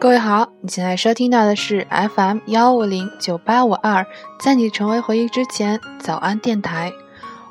[0.00, 4.06] 各位好，你现在收听到的是 FM 幺五零九八五二，
[4.42, 6.90] 在你成为回忆之前，早安电台，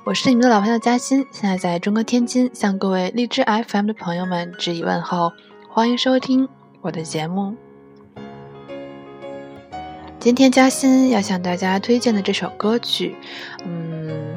[0.04, 5.32] 我是你们的老朋友嘉欣，现在在中国天津，向各位荔枝 FM 的朋友们致以问候，
[5.70, 6.50] 欢迎收听
[6.82, 7.54] 我的节目。
[10.20, 13.16] 今天嘉欣要向大家推荐的这首歌曲，
[13.64, 14.36] 嗯，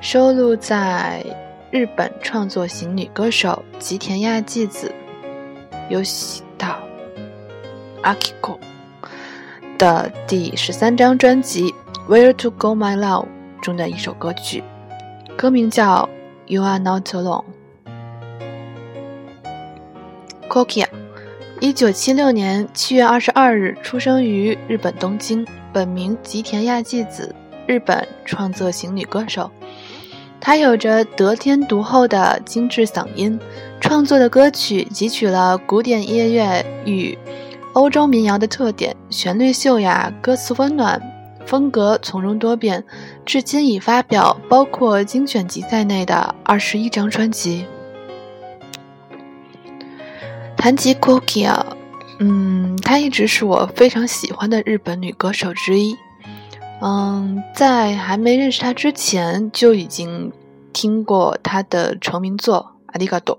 [0.00, 1.22] 收录在
[1.70, 4.90] 日本创作型女歌手吉田亚纪子。
[5.90, 6.42] 有喜
[8.02, 8.58] 阿 k i o
[9.78, 11.72] 的第十三张专辑
[12.08, 13.26] 《Where to Go My Love》
[13.60, 14.62] 中的一首歌曲，
[15.36, 16.08] 歌名叫
[16.52, 17.44] 《You Are Not Alone》。
[20.48, 20.86] Kokia，
[21.60, 27.34] 一九七六年七月二十二日出生于日本东京，本名吉田亚纪子，
[27.66, 29.50] 日本创作型女歌手。
[30.40, 33.38] 她有着得天独厚的精致嗓音。
[33.80, 37.18] 创作的歌曲汲取了古典音乐与
[37.74, 41.00] 欧洲民谣的特点，旋律秀雅，歌词温暖，
[41.46, 42.84] 风格从容多变。
[43.24, 47.64] 至今已发表包括精选集在内的二十一张专辑。
[50.54, 51.64] 谈及 Kokia，
[52.18, 55.96] 嗯，她一直是我非常喜欢的日本女歌手之一。
[56.82, 60.30] 嗯，在还没认识她之前，就已经
[60.74, 63.38] 听过她的成名作《阿里嘎多》。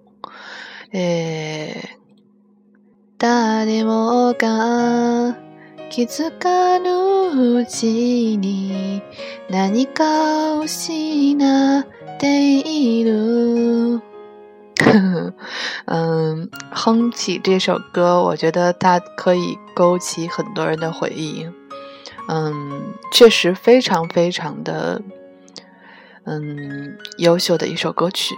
[0.91, 1.89] 诶、
[3.22, 5.36] 誰もが
[5.91, 9.02] 気づかぬうちに
[9.50, 11.86] 何かを失っ
[12.18, 14.00] ている。
[15.86, 21.46] 嗯，哼起这首歌，我觉得它可以勾起很多人的回忆。
[22.28, 25.02] 嗯，确实非常非常的，
[26.24, 28.36] 嗯，优秀的一首歌曲。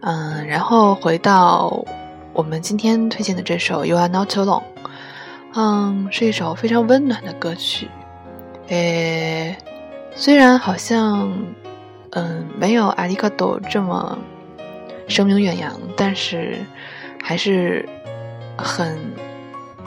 [0.00, 1.84] 嗯，然后回到
[2.33, 4.63] 我们今天推荐的这首《You Are Not Alone》，
[5.53, 7.89] 嗯，是一首非常温暖的歌曲。
[8.67, 9.57] 诶，
[10.15, 11.31] 虽然好像
[12.11, 14.17] 嗯没有《阿里卡多》这么
[15.07, 16.57] 声名远扬，但是
[17.21, 17.87] 还是
[18.57, 18.97] 很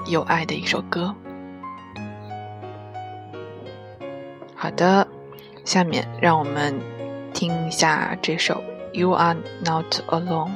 [0.06, 1.14] 有爱的一首歌。
[4.54, 5.06] 好的，
[5.64, 6.78] 下面让我们
[7.32, 8.62] 听一下这首。
[8.92, 10.52] You are not alone.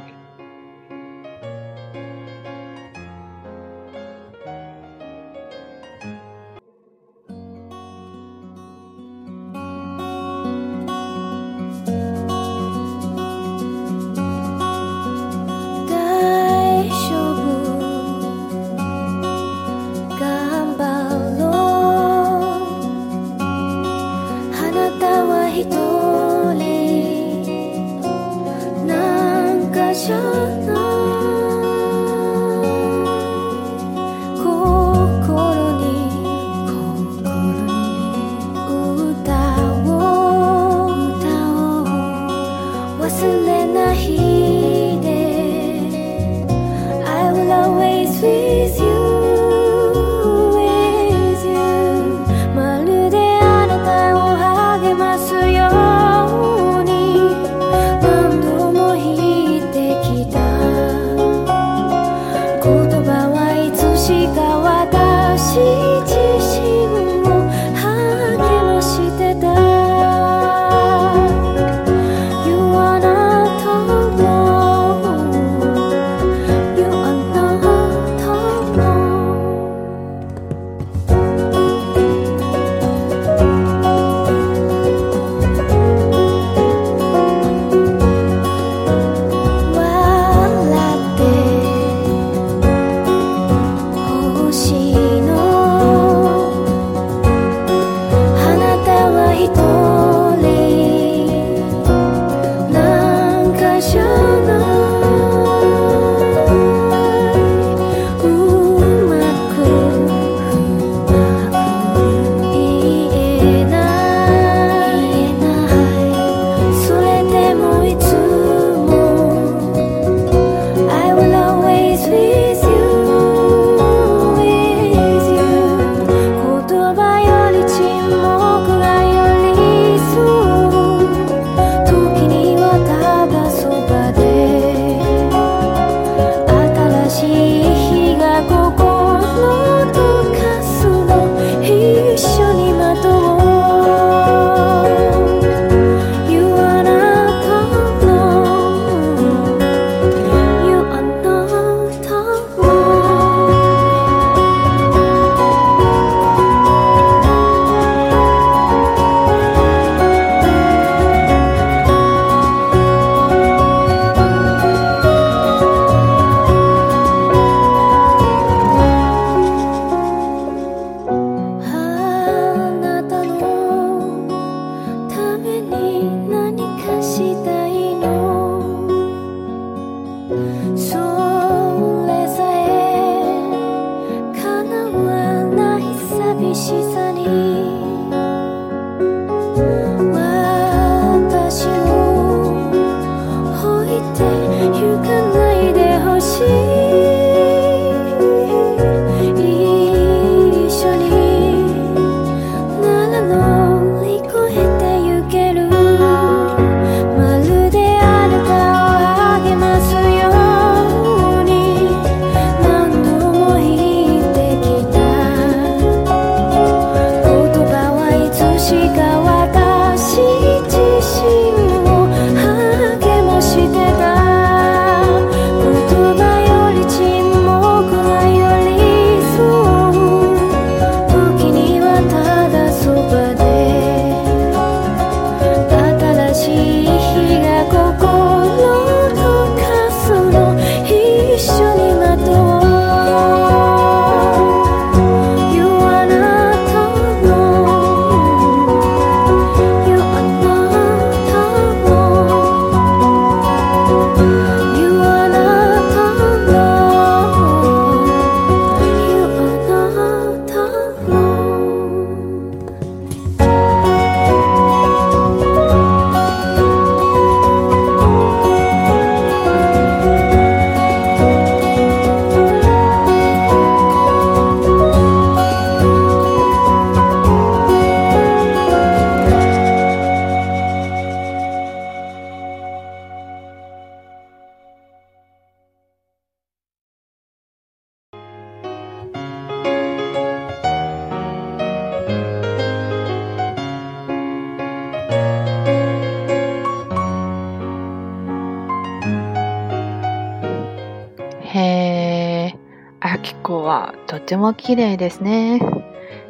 [303.68, 305.60] 哇，とても綺麗ですね。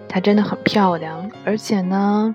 [0.08, 2.34] 她真的很漂亮，而且呢，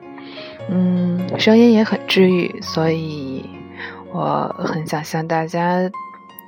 [0.68, 3.44] 嗯，声音也很治愈，所以
[4.12, 5.90] 我很想向大家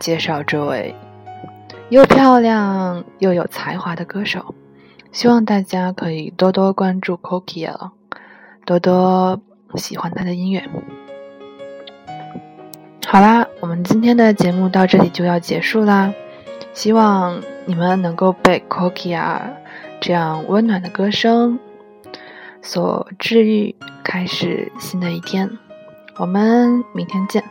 [0.01, 0.95] 介绍这位
[1.89, 4.55] 又漂亮又有才华的歌手。
[5.13, 7.91] 希望大家可以多多关注 Kokia，
[8.65, 9.41] 多多
[9.75, 10.63] 喜欢她的音乐。
[13.07, 16.13] 好啦，我们今天的节目到这里就要结束啦。
[16.76, 19.58] 希望你们能够被 c o k i a
[20.02, 21.58] 这样温暖的歌声
[22.62, 23.74] 所治愈，
[24.04, 25.50] 开始新的一天。
[26.18, 27.42] 我们明天见。